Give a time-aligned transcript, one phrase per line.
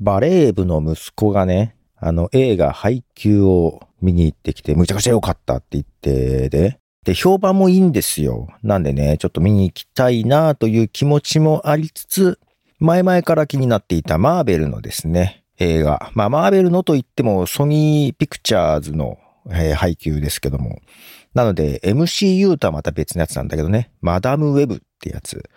[0.00, 8.48] バレー部の息子がね、あの映画配給を見に行ってきて、むちゃくちゃ良かったって言ってで、で、評判もいいんですよ。
[8.62, 12.40] なんでね、ちょっと見に行きたいなという気持ちもありつつ、
[12.80, 16.10] 前々から気になっていたマーベルのですね、映画。
[16.14, 19.18] まあ、マーベルのと言ってもソニーピクチャーズの、
[19.50, 20.80] えー、配給ですけども。
[21.32, 25.48] なので、MCU とはまた別のやつなんだけどね、マダムウェブってやつ、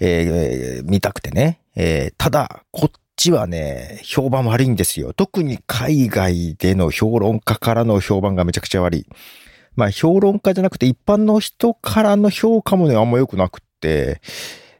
[0.00, 1.60] えー、見たくてね。
[1.76, 5.12] えー、ただ、こっちはね、評判悪いんですよ。
[5.12, 9.06] 特に海外での評論家からの評判がめちゃくちゃ悪い。
[9.74, 14.20] まあ、評論家じゃなくて一般の人からの評価もね、あんま良くなくって、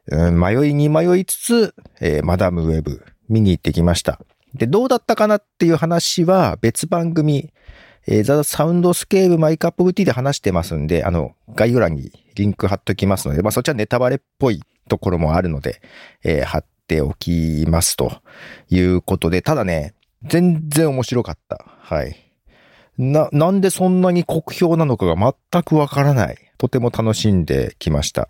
[0.06, 4.20] うん、迷いに迷いつつ、えー、マダムウェブ見に行ってきました。
[4.55, 7.52] で、どうだったかなっていう話は別番組、
[8.07, 15.82] えー、 The Soundscape My Cup of Tea で話してますんで、あの、概要欄にリンク貼っときますので、まあそっちはネタバレっぽいところもあるので、
[16.24, 18.20] えー、貼っておきますと
[18.70, 21.65] いうことで、ただね、全然面白かった。
[21.80, 22.16] はい。
[22.96, 25.15] な、なんでそんなに酷評なのかが
[25.52, 26.37] 全くわからない。
[26.59, 28.26] とても楽しんできました。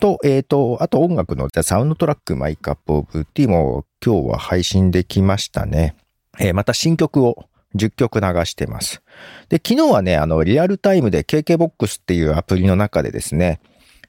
[0.00, 5.96] と、えっ、ー、と、あと音楽のサウンドトラック My Cup of Tea も今日は配信できましたね。
[6.38, 9.02] えー、また新曲を10曲流してます。
[9.48, 13.60] で、昨日はね、あの、リアルタイムで KKBOX っていうアプリの中でですね、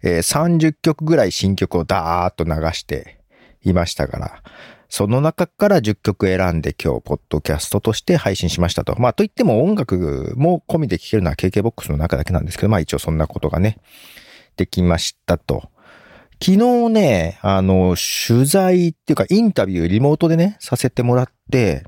[0.04, 3.20] えー、30曲ぐらい新曲をダーッと流して
[3.66, 4.44] いましたから、
[4.90, 8.96] その中から10曲選んで今日、ポッドキャストとして配信しましたと。
[9.00, 13.80] まあ、といっても音楽も込みで聴けるのは KKBOX の中だけなんですけど、まあ一応そんなことがね、
[14.58, 15.70] できましたと。
[16.42, 17.96] 昨日ね、あの、
[18.28, 21.84] 取材っていうかインタビューリモートでね、させてもらって、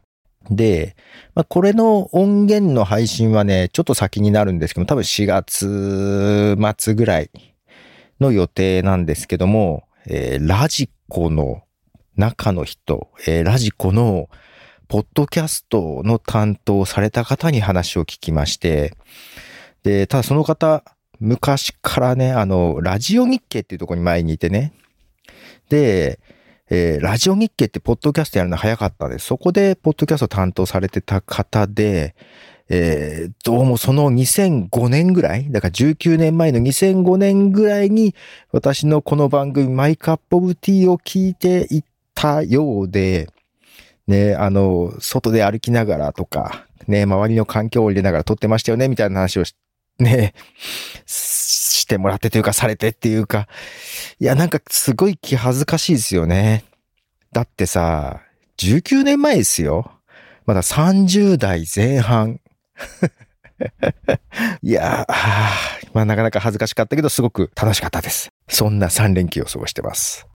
[0.49, 0.95] で、
[1.35, 7.29] まあ、これの音源の配信はね、ちょっと先になるんですけど多分4月末ぐらい
[8.19, 11.63] の予定なんですけども、えー、ラジコの
[12.17, 14.29] 中の人、えー、ラジコの
[14.87, 18.93] ポッドキャストの担当された方に話を聞きまして、
[19.83, 20.83] で、ただその方、
[21.19, 24.73] 昔からね、あの、ラジオ日経っていうところに前にいてね。
[25.69, 26.19] で、
[26.69, 29.27] えー、ラジオ日経ってポッドキャストやるの早かったです。
[29.27, 32.15] そこでポッドキャスト担当されてた方で、
[32.69, 38.13] えー、どうもその2005年ぐらい、だから19年前の2005年ぐらいに
[38.51, 41.81] 私のこの番組マイカップオブティーを聞いてい
[42.17, 43.29] たようで、
[44.07, 49.55] ね、あの、外で歩きながらとか、ね、周りの環境を入れながら撮ってましたよね、みたいな話をし
[49.99, 50.33] ね、
[51.05, 53.47] してもらってというか、されてっていうか、
[54.19, 56.63] いや、なんかすごい気恥ずかしいですよね。
[57.31, 58.21] だってさ、
[58.57, 59.91] 19年前ですよ。
[60.45, 62.39] まだ30代前半。
[64.63, 68.29] いやー、まあなかなか恥ずかしかったけど、すごく楽しかったです。
[68.47, 70.25] そんな3連休を過ごしてます。